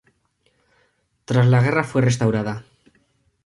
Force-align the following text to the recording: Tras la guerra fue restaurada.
Tras 1.25 1.45
la 1.45 1.61
guerra 1.61 1.83
fue 1.83 2.01
restaurada. 2.01 2.63